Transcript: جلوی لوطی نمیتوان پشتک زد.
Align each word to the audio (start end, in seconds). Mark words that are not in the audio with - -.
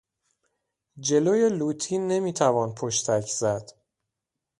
جلوی 0.99 1.49
لوطی 1.49 1.97
نمیتوان 1.97 2.75
پشتک 2.75 3.25
زد. 3.27 3.71